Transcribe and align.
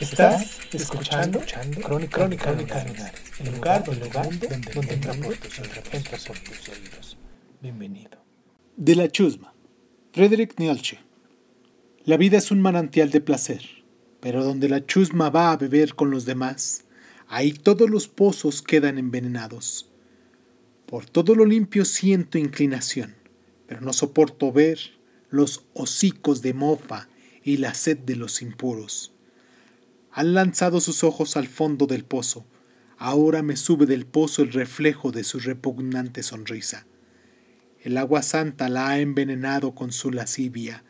Estás 0.00 0.58
escuchando, 0.72 1.40
Crónica, 1.80 2.16
Crónica, 2.16 2.50
el 2.50 2.58
lugar, 2.58 3.84
el 3.88 4.00
lugar 4.00 4.24
donde, 4.38 4.48
donde 4.74 4.94
entra 4.94 5.14
por 5.14 5.36
tus 5.36 5.58
oídos, 5.60 5.78
entra 5.92 6.18
por 6.26 6.38
tus 6.38 6.68
oídos. 6.68 7.16
Bienvenido. 7.62 8.18
De 8.76 8.96
la 8.96 9.08
chusma. 9.08 9.54
Friedrich 10.12 10.58
Nietzsche. 10.58 10.98
La 12.04 12.16
vida 12.16 12.38
es 12.38 12.50
un 12.50 12.60
manantial 12.60 13.10
de 13.10 13.20
placer, 13.20 13.62
pero 14.20 14.42
donde 14.42 14.68
la 14.68 14.84
chusma 14.84 15.30
va 15.30 15.52
a 15.52 15.56
beber 15.56 15.94
con 15.94 16.10
los 16.10 16.24
demás, 16.24 16.84
ahí 17.28 17.52
todos 17.52 17.88
los 17.88 18.08
pozos 18.08 18.62
quedan 18.62 18.98
envenenados. 18.98 19.88
Por 20.86 21.06
todo 21.06 21.36
lo 21.36 21.46
limpio 21.46 21.84
siento 21.84 22.36
inclinación, 22.36 23.14
pero 23.68 23.80
no 23.80 23.92
soporto 23.92 24.50
ver 24.50 24.78
los 25.30 25.64
hocicos 25.72 26.42
de 26.42 26.52
mofa 26.52 27.08
y 27.44 27.58
la 27.58 27.74
sed 27.74 27.98
de 27.98 28.16
los 28.16 28.42
impuros. 28.42 29.13
Han 30.16 30.32
lanzado 30.32 30.80
sus 30.80 31.02
ojos 31.02 31.36
al 31.36 31.48
fondo 31.48 31.88
del 31.88 32.04
pozo. 32.04 32.46
Ahora 32.98 33.42
me 33.42 33.56
sube 33.56 33.84
del 33.84 34.06
pozo 34.06 34.42
el 34.42 34.52
reflejo 34.52 35.10
de 35.10 35.24
su 35.24 35.40
repugnante 35.40 36.22
sonrisa. 36.22 36.86
El 37.80 37.98
agua 37.98 38.22
santa 38.22 38.68
la 38.68 38.90
ha 38.90 39.00
envenenado 39.00 39.74
con 39.74 39.90
su 39.90 40.12
lascivia, 40.12 40.84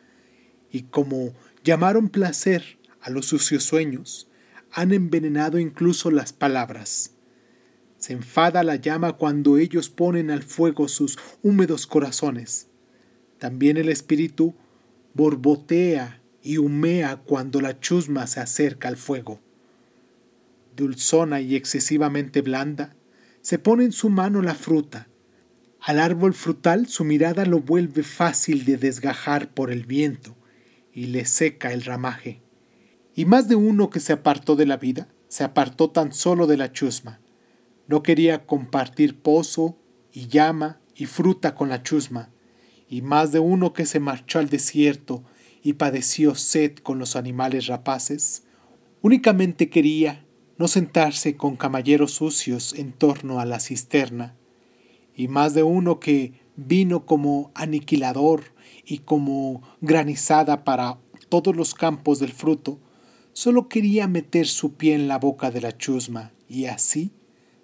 y 0.69 0.83
como 0.83 1.33
llamaron 1.63 2.09
placer 2.09 2.77
a 3.01 3.09
los 3.09 3.25
sucios 3.25 3.63
sueños, 3.63 4.29
han 4.71 4.93
envenenado 4.93 5.57
incluso 5.57 6.11
las 6.11 6.31
palabras. 6.31 7.15
Se 7.97 8.13
enfada 8.13 8.63
la 8.63 8.75
llama 8.75 9.13
cuando 9.13 9.57
ellos 9.57 9.89
ponen 9.89 10.29
al 10.29 10.43
fuego 10.43 10.87
sus 10.87 11.17
húmedos 11.41 11.87
corazones. 11.87 12.67
También 13.39 13.77
el 13.77 13.89
espíritu 13.89 14.53
borbotea 15.15 16.21
y 16.45 16.59
humea 16.59 17.17
cuando 17.17 17.59
la 17.59 17.79
chusma 17.79 18.27
se 18.27 18.39
acerca 18.39 18.87
al 18.87 18.97
fuego. 18.97 19.41
Dulzona 20.75 21.41
y 21.41 21.55
excesivamente 21.55 22.43
blanda, 22.43 22.95
se 23.41 23.57
pone 23.57 23.83
en 23.83 23.91
su 23.91 24.09
mano 24.09 24.43
la 24.43 24.53
fruta. 24.53 25.07
Al 25.81 25.99
árbol 25.99 26.35
frutal 26.35 26.87
su 26.87 27.03
mirada 27.03 27.45
lo 27.45 27.61
vuelve 27.61 28.03
fácil 28.03 28.63
de 28.63 28.77
desgajar 28.77 29.55
por 29.55 29.71
el 29.71 29.87
viento 29.87 30.35
y 30.93 31.07
le 31.07 31.25
seca 31.25 31.73
el 31.73 31.83
ramaje. 31.83 32.43
Y 33.15 33.25
más 33.25 33.47
de 33.47 33.55
uno 33.55 33.89
que 33.89 33.99
se 33.99 34.13
apartó 34.13 34.55
de 34.55 34.67
la 34.67 34.77
vida, 34.77 35.07
se 35.27 35.43
apartó 35.43 35.89
tan 35.89 36.13
solo 36.13 36.45
de 36.45 36.57
la 36.57 36.71
chusma. 36.71 37.21
No 37.87 38.03
quería 38.03 38.45
compartir 38.45 39.19
pozo 39.19 39.79
y 40.13 40.27
llama 40.27 40.79
y 40.93 41.07
fruta 41.07 41.55
con 41.55 41.69
la 41.69 41.81
chusma. 41.81 42.29
Y 42.87 43.01
más 43.01 43.31
de 43.31 43.39
uno 43.39 43.73
que 43.73 43.87
se 43.87 43.99
marchó 43.99 44.37
al 44.37 44.49
desierto 44.49 45.23
y 45.65 45.73
padeció 45.73 46.35
sed 46.35 46.75
con 46.75 46.99
los 46.99 47.15
animales 47.15 47.65
rapaces, 47.65 48.43
únicamente 49.01 49.67
quería 49.67 50.23
no 50.59 50.67
sentarse 50.67 51.37
con 51.37 51.55
caballeros 51.55 52.11
sucios 52.11 52.75
en 52.75 52.93
torno 52.93 53.39
a 53.39 53.45
la 53.45 53.59
cisterna, 53.59 54.35
y 55.15 55.27
más 55.27 55.55
de 55.55 55.63
uno 55.63 55.99
que 55.99 56.33
vino 56.55 57.07
como 57.07 57.51
aniquilador 57.55 58.43
y 58.85 58.99
como 58.99 59.63
granizada 59.81 60.63
para 60.63 60.99
todos 61.29 61.55
los 61.55 61.73
campos 61.73 62.19
del 62.19 62.31
fruto, 62.31 62.79
solo 63.33 63.67
quería 63.67 64.07
meter 64.07 64.45
su 64.45 64.75
pie 64.75 64.93
en 64.93 65.07
la 65.07 65.17
boca 65.17 65.49
de 65.49 65.61
la 65.61 65.75
chusma 65.75 66.31
y 66.47 66.65
así 66.65 67.11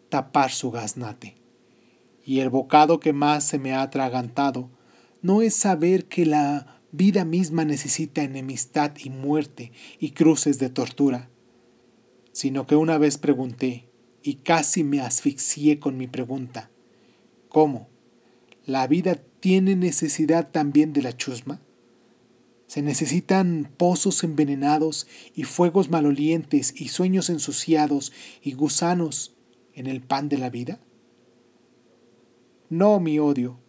tapar 0.10 0.50
su 0.50 0.72
gaznate. 0.72 1.36
Y 2.26 2.40
el 2.40 2.50
bocado 2.50 3.00
que 3.00 3.14
más 3.14 3.44
se 3.44 3.60
me 3.60 3.74
ha 3.74 3.84
atragantado 3.84 4.72
no 5.22 5.44
es 5.44 5.54
saber 5.54 6.06
que 6.06 6.26
la 6.26 6.81
vida 6.92 7.26
misma 7.26 7.66
necesita 7.66 8.24
enemistad 8.24 8.94
y 9.04 9.10
muerte 9.10 9.72
y 10.00 10.12
cruces 10.12 10.60
de 10.60 10.70
tortura, 10.70 11.30
sino 12.32 12.68
que 12.68 12.76
una 12.76 12.98
vez 12.98 13.18
pregunté, 13.18 13.88
y 14.24 14.36
casi 14.36 14.84
me 14.84 15.02
asfixié 15.02 15.80
con 15.80 15.98
mi 15.98 16.08
pregunta, 16.08 16.70
¿cómo? 17.50 17.90
¿La 18.66 18.86
vida 18.88 19.16
tiene 19.40 19.76
necesidad 19.76 20.52
también 20.52 20.94
de 20.94 21.02
la 21.02 21.18
chusma? 21.18 21.60
¿Se 22.68 22.82
necesitan 22.82 23.70
pozos 23.78 24.24
envenenados 24.24 25.08
y 25.36 25.44
fuegos 25.44 25.90
malolientes 25.90 26.74
y 26.80 26.90
sueños 26.90 27.30
ensuciados 27.30 28.14
y 28.42 28.54
gusanos 28.54 29.36
en 29.74 29.88
el 29.88 30.02
pan 30.02 30.30
de 30.30 30.38
la 30.38 30.50
vida? 30.50 30.80
No 32.70 33.00
mi 33.00 33.20
odio, 33.20 33.60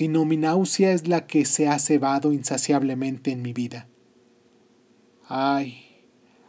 sino 0.00 0.24
mi 0.24 0.38
náusea 0.38 0.92
es 0.92 1.08
la 1.08 1.26
que 1.26 1.44
se 1.44 1.68
ha 1.68 1.78
cebado 1.78 2.32
insaciablemente 2.32 3.32
en 3.32 3.42
mi 3.42 3.52
vida. 3.52 3.86
Ay, 5.28 5.84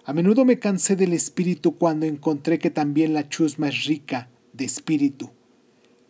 a 0.05 0.13
menudo 0.13 0.45
me 0.45 0.57
cansé 0.57 0.95
del 0.95 1.11
espíritu 1.11 1.77
cuando 1.77 2.05
encontré 2.05 2.59
que 2.59 2.69
también 2.69 3.13
la 3.13 3.27
chusma 3.27 3.67
es 3.67 3.83
rica 3.83 4.29
de 4.53 4.63
espíritu, 4.63 5.31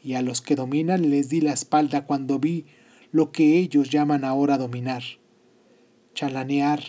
y 0.03 0.13
a 0.13 0.22
los 0.22 0.40
que 0.40 0.56
dominan 0.56 1.09
les 1.09 1.29
di 1.29 1.41
la 1.41 1.52
espalda 1.52 2.06
cuando 2.06 2.38
vi 2.38 2.68
lo 3.12 3.31
que 3.31 3.58
ellos 3.58 3.90
llaman 3.90 4.23
ahora 4.23 4.59
dominar, 4.59 5.02
chalanear 6.13 6.84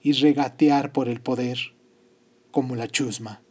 y 0.00 0.12
regatear 0.12 0.92
por 0.92 1.08
el 1.08 1.20
poder, 1.20 1.58
como 2.52 2.76
la 2.76 2.86
chusma. 2.86 3.42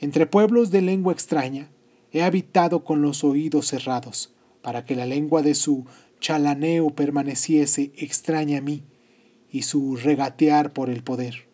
Entre 0.00 0.24
pueblos 0.24 0.70
de 0.70 0.80
lengua 0.80 1.12
extraña 1.12 1.68
he 2.12 2.22
habitado 2.22 2.82
con 2.82 3.02
los 3.02 3.24
oídos 3.24 3.66
cerrados, 3.66 4.33
para 4.64 4.86
que 4.86 4.96
la 4.96 5.04
lengua 5.04 5.42
de 5.42 5.54
su 5.54 5.84
chalaneo 6.20 6.88
permaneciese 6.88 7.92
extraña 7.98 8.58
a 8.58 8.60
mí 8.62 8.82
y 9.52 9.60
su 9.60 9.96
regatear 9.96 10.72
por 10.72 10.88
el 10.88 11.04
poder. 11.04 11.46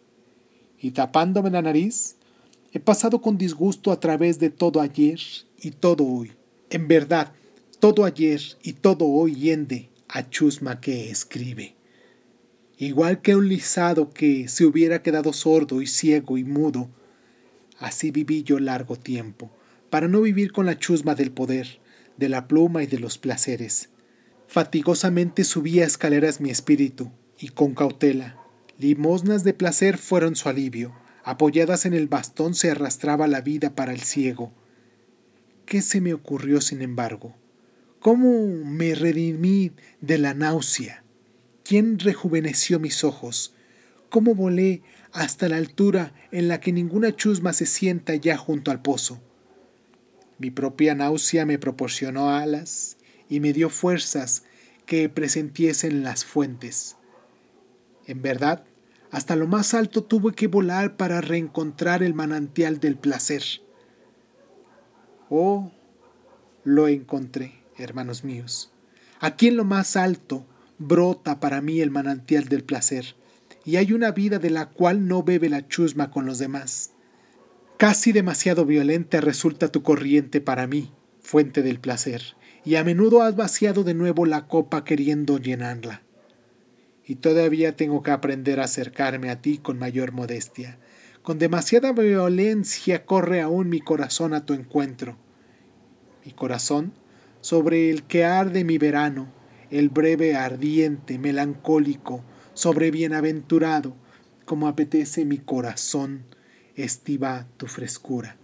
Y 0.78 0.92
tapándome 0.92 1.50
la 1.50 1.60
nariz, 1.60 2.14
he 2.72 2.78
pasado 2.78 3.20
con 3.20 3.36
disgusto 3.36 3.90
a 3.90 3.98
través 3.98 4.38
de 4.38 4.48
todo 4.48 4.80
ayer 4.80 5.18
y 5.60 5.72
todo 5.72 6.06
hoy. 6.06 6.30
En 6.70 6.86
verdad, 6.86 7.32
todo 7.80 8.04
ayer 8.04 8.40
y 8.62 8.74
todo 8.74 9.08
hoy 9.08 9.34
yende 9.34 9.90
a 10.06 10.30
chusma 10.30 10.80
que 10.80 11.10
escribe. 11.10 11.74
Igual 12.78 13.22
que 13.22 13.34
un 13.34 13.48
lisado 13.48 14.10
que 14.10 14.46
se 14.46 14.64
hubiera 14.64 15.02
quedado 15.02 15.32
sordo 15.32 15.82
y 15.82 15.88
ciego 15.88 16.38
y 16.38 16.44
mudo, 16.44 16.88
así 17.80 18.12
viví 18.12 18.44
yo 18.44 18.60
largo 18.60 18.94
tiempo, 18.94 19.50
para 19.90 20.06
no 20.06 20.20
vivir 20.20 20.52
con 20.52 20.64
la 20.64 20.78
chusma 20.78 21.16
del 21.16 21.32
poder, 21.32 21.79
de 22.20 22.28
la 22.28 22.46
pluma 22.46 22.84
y 22.84 22.86
de 22.86 23.00
los 23.00 23.18
placeres. 23.18 23.88
Fatigosamente 24.46 25.42
subía 25.42 25.84
escaleras 25.84 26.40
mi 26.40 26.50
espíritu, 26.50 27.10
y 27.38 27.48
con 27.48 27.74
cautela. 27.74 28.36
Limosnas 28.78 29.42
de 29.42 29.54
placer 29.54 29.96
fueron 29.96 30.36
su 30.36 30.48
alivio. 30.48 30.94
Apoyadas 31.24 31.86
en 31.86 31.94
el 31.94 32.08
bastón 32.08 32.54
se 32.54 32.70
arrastraba 32.70 33.26
la 33.26 33.40
vida 33.40 33.74
para 33.74 33.92
el 33.92 34.00
ciego. 34.00 34.52
¿Qué 35.64 35.80
se 35.80 36.00
me 36.00 36.12
ocurrió, 36.12 36.60
sin 36.60 36.82
embargo? 36.82 37.34
¿Cómo 38.00 38.46
me 38.64 38.94
redimí 38.94 39.72
de 40.00 40.18
la 40.18 40.34
náusea? 40.34 41.04
¿Quién 41.64 41.98
rejuveneció 41.98 42.78
mis 42.80 43.02
ojos? 43.02 43.54
¿Cómo 44.10 44.34
volé 44.34 44.82
hasta 45.12 45.48
la 45.48 45.56
altura 45.56 46.12
en 46.32 46.48
la 46.48 46.60
que 46.60 46.72
ninguna 46.72 47.16
chusma 47.16 47.54
se 47.54 47.64
sienta 47.64 48.14
ya 48.14 48.36
junto 48.36 48.70
al 48.70 48.82
pozo? 48.82 49.22
Mi 50.40 50.50
propia 50.50 50.94
náusea 50.94 51.44
me 51.44 51.58
proporcionó 51.58 52.30
alas 52.30 52.96
y 53.28 53.40
me 53.40 53.52
dio 53.52 53.68
fuerzas 53.68 54.42
que 54.86 55.10
presentiesen 55.10 56.02
las 56.02 56.24
fuentes. 56.24 56.96
En 58.06 58.22
verdad, 58.22 58.64
hasta 59.10 59.36
lo 59.36 59.46
más 59.46 59.74
alto 59.74 60.02
tuve 60.02 60.32
que 60.32 60.46
volar 60.46 60.96
para 60.96 61.20
reencontrar 61.20 62.02
el 62.02 62.14
manantial 62.14 62.80
del 62.80 62.96
placer. 62.96 63.42
Oh, 65.28 65.70
lo 66.64 66.88
encontré, 66.88 67.62
hermanos 67.76 68.24
míos. 68.24 68.72
Aquí 69.20 69.48
en 69.48 69.58
lo 69.58 69.64
más 69.64 69.94
alto 69.94 70.46
brota 70.78 71.38
para 71.38 71.60
mí 71.60 71.82
el 71.82 71.90
manantial 71.90 72.48
del 72.48 72.64
placer, 72.64 73.14
y 73.66 73.76
hay 73.76 73.92
una 73.92 74.10
vida 74.12 74.38
de 74.38 74.48
la 74.48 74.70
cual 74.70 75.06
no 75.06 75.22
bebe 75.22 75.50
la 75.50 75.68
chusma 75.68 76.10
con 76.10 76.24
los 76.24 76.38
demás. 76.38 76.92
Casi 77.80 78.12
demasiado 78.12 78.66
violenta 78.66 79.22
resulta 79.22 79.68
tu 79.68 79.82
corriente 79.82 80.42
para 80.42 80.66
mí, 80.66 80.92
fuente 81.22 81.62
del 81.62 81.80
placer, 81.80 82.20
y 82.62 82.74
a 82.74 82.84
menudo 82.84 83.22
has 83.22 83.36
vaciado 83.36 83.84
de 83.84 83.94
nuevo 83.94 84.26
la 84.26 84.48
copa 84.48 84.84
queriendo 84.84 85.38
llenarla. 85.38 86.02
y 87.06 87.14
todavía 87.14 87.76
tengo 87.76 88.02
que 88.02 88.10
aprender 88.10 88.60
a 88.60 88.64
acercarme 88.64 89.30
a 89.30 89.40
ti 89.40 89.56
con 89.56 89.78
mayor 89.78 90.12
modestia. 90.12 90.78
Con 91.22 91.38
demasiada 91.38 91.92
violencia 91.92 93.06
corre 93.06 93.40
aún 93.40 93.70
mi 93.70 93.80
corazón 93.80 94.34
a 94.34 94.44
tu 94.44 94.52
encuentro. 94.52 95.16
Mi 96.22 96.32
corazón, 96.32 96.92
sobre 97.40 97.88
el 97.90 98.02
que 98.02 98.26
arde 98.26 98.62
mi 98.62 98.76
verano, 98.76 99.32
el 99.70 99.88
breve 99.88 100.36
ardiente, 100.36 101.18
melancólico, 101.18 102.22
sobre 102.52 102.90
bienaventurado, 102.90 103.96
como 104.44 104.68
apetece 104.68 105.24
mi 105.24 105.38
corazón, 105.38 106.26
estiva 106.82 107.46
tu 107.56 107.66
frescura. 107.66 108.36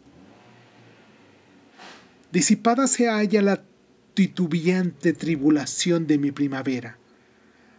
Disipada 2.32 2.86
se 2.86 3.08
halla 3.08 3.42
la 3.42 3.64
titubeante 4.14 5.12
tribulación 5.12 6.06
de 6.06 6.18
mi 6.18 6.32
primavera, 6.32 6.98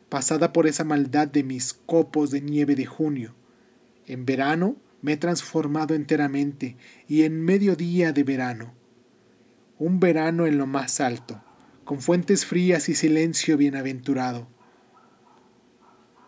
pasada 0.09 0.53
por 0.53 0.67
esa 0.67 0.83
maldad 0.83 1.27
de 1.27 1.43
mis 1.43 1.73
copos 1.73 2.31
de 2.31 2.41
nieve 2.41 2.75
de 2.75 2.85
junio. 2.85 3.35
En 4.05 4.25
verano 4.25 4.77
me 5.01 5.13
he 5.13 5.17
transformado 5.17 5.95
enteramente 5.95 6.77
y 7.07 7.23
en 7.23 7.43
mediodía 7.43 8.13
de 8.13 8.23
verano. 8.23 8.73
Un 9.79 9.99
verano 9.99 10.47
en 10.47 10.57
lo 10.57 10.65
más 10.65 11.01
alto, 11.01 11.43
con 11.83 12.01
fuentes 12.01 12.45
frías 12.45 12.89
y 12.89 12.95
silencio 12.95 13.57
bienaventurado. 13.57 14.47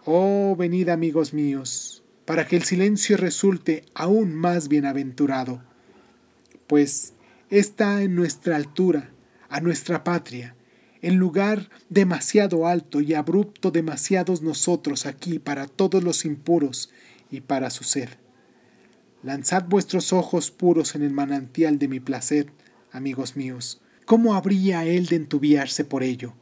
Oh, 0.05 0.55
venid 0.57 0.89
amigos 0.89 1.33
míos, 1.33 1.98
para 2.29 2.45
que 2.45 2.55
el 2.55 2.61
silencio 2.61 3.17
resulte 3.17 3.85
aún 3.95 4.35
más 4.35 4.67
bienaventurado, 4.67 5.63
pues 6.67 7.13
está 7.49 8.03
en 8.03 8.13
nuestra 8.13 8.55
altura, 8.55 9.09
a 9.49 9.61
nuestra 9.61 10.03
patria, 10.03 10.53
en 11.01 11.15
lugar 11.15 11.71
demasiado 11.89 12.67
alto 12.67 13.01
y 13.01 13.15
abrupto 13.15 13.71
demasiados 13.71 14.43
nosotros 14.43 15.07
aquí 15.07 15.39
para 15.39 15.65
todos 15.65 16.03
los 16.03 16.23
impuros 16.23 16.91
y 17.31 17.41
para 17.41 17.71
su 17.71 17.83
sed. 17.83 18.09
Lanzad 19.23 19.63
vuestros 19.63 20.13
ojos 20.13 20.51
puros 20.51 20.93
en 20.93 21.01
el 21.01 21.11
manantial 21.11 21.79
de 21.79 21.87
mi 21.87 21.99
placer, 21.99 22.51
amigos 22.91 23.37
míos. 23.37 23.81
¿Cómo 24.05 24.35
habría 24.35 24.85
él 24.85 25.07
de 25.07 25.15
entubiarse 25.15 25.83
por 25.83 26.03
ello? 26.03 26.35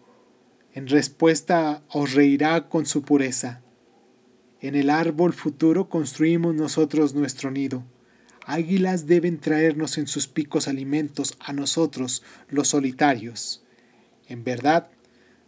En 0.73 0.87
respuesta 0.87 1.81
os 1.87 2.13
reirá 2.13 2.67
con 2.67 2.85
su 2.85 3.03
pureza. 3.03 3.61
En 4.62 4.75
el 4.75 4.89
árbol 4.89 5.33
futuro 5.33 5.88
construimos 5.88 6.56
nosotros 6.56 7.13
nuestro 7.13 7.51
nido. 7.51 7.83
Águilas 8.45 9.06
deben 9.06 9.39
traernos 9.39 9.98
en 9.98 10.07
sus 10.07 10.27
picos 10.27 10.68
alimentos 10.68 11.38
a 11.39 11.54
nosotros, 11.54 12.24
los 12.50 12.69
solitarios. 12.69 13.63
En 14.27 14.44
verdad, 14.44 14.89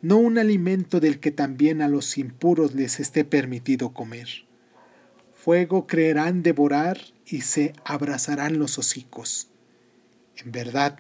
no 0.01 0.17
un 0.17 0.37
alimento 0.37 0.99
del 0.99 1.19
que 1.19 1.31
también 1.31 1.81
a 1.81 1.87
los 1.87 2.17
impuros 2.17 2.75
les 2.75 2.99
esté 2.99 3.25
permitido 3.25 3.93
comer. 3.93 4.27
Fuego 5.33 5.87
creerán 5.87 6.43
devorar 6.43 6.99
y 7.25 7.41
se 7.41 7.73
abrazarán 7.85 8.59
los 8.59 8.77
hocicos. 8.77 9.47
En 10.37 10.51
verdad, 10.51 10.99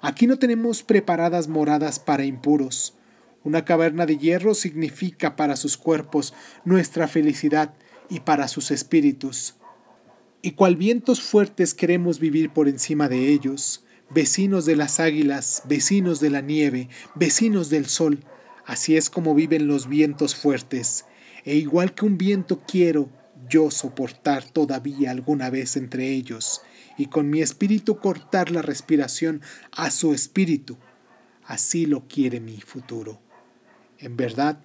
aquí 0.00 0.26
no 0.26 0.38
tenemos 0.38 0.82
preparadas 0.82 1.48
moradas 1.48 1.98
para 1.98 2.24
impuros. 2.24 2.94
Una 3.44 3.64
caverna 3.64 4.06
de 4.06 4.18
hierro 4.18 4.54
significa 4.54 5.34
para 5.34 5.56
sus 5.56 5.76
cuerpos 5.76 6.32
nuestra 6.64 7.08
felicidad 7.08 7.74
y 8.08 8.20
para 8.20 8.46
sus 8.46 8.70
espíritus. 8.70 9.54
Y 10.42 10.52
cual 10.52 10.76
vientos 10.76 11.22
fuertes 11.22 11.74
queremos 11.74 12.20
vivir 12.20 12.50
por 12.50 12.68
encima 12.68 13.08
de 13.08 13.28
ellos, 13.28 13.84
vecinos 14.10 14.64
de 14.64 14.76
las 14.76 15.00
águilas, 15.00 15.62
vecinos 15.66 16.20
de 16.20 16.30
la 16.30 16.40
nieve, 16.40 16.88
vecinos 17.14 17.70
del 17.70 17.86
sol, 17.86 18.20
así 18.66 18.96
es 18.96 19.10
como 19.10 19.34
viven 19.34 19.66
los 19.66 19.88
vientos 19.88 20.34
fuertes, 20.34 21.06
e 21.44 21.56
igual 21.56 21.94
que 21.94 22.04
un 22.04 22.18
viento 22.18 22.60
quiero 22.66 23.08
yo 23.48 23.70
soportar 23.70 24.44
todavía 24.44 25.10
alguna 25.10 25.50
vez 25.50 25.76
entre 25.76 26.10
ellos, 26.10 26.62
y 26.96 27.06
con 27.06 27.30
mi 27.30 27.40
espíritu 27.40 27.98
cortar 27.98 28.50
la 28.50 28.62
respiración 28.62 29.40
a 29.72 29.90
su 29.90 30.12
espíritu. 30.14 30.76
Así 31.44 31.86
lo 31.86 32.06
quiere 32.06 32.40
mi 32.40 32.60
futuro. 32.60 33.20
En 34.02 34.16
verdad, 34.16 34.58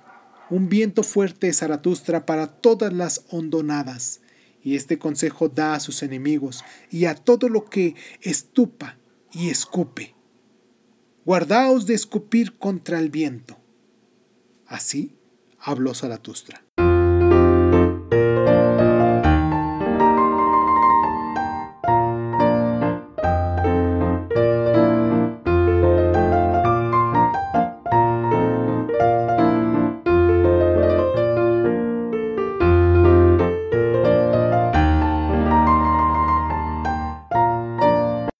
un 0.49 0.67
viento 0.67 1.03
fuerte 1.03 1.47
es 1.47 1.59
Zaratustra 1.59 2.25
para 2.25 2.47
todas 2.47 2.91
las 2.91 3.25
hondonadas, 3.29 4.21
y 4.63 4.75
este 4.75 4.97
consejo 4.97 5.47
da 5.47 5.75
a 5.75 5.79
sus 5.79 6.03
enemigos 6.03 6.65
y 6.91 7.05
a 7.05 7.15
todo 7.15 7.47
lo 7.47 7.65
que 7.65 7.95
estupa 8.21 8.97
y 9.31 9.49
escupe. 9.49 10.15
Guardaos 11.23 11.85
de 11.85 11.93
escupir 11.93 12.57
contra 12.57 12.99
el 12.99 13.09
viento. 13.09 13.57
Así 14.65 15.15
habló 15.59 15.93
Zaratustra. 15.93 16.66